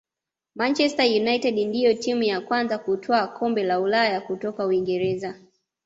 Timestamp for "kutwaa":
2.77-3.27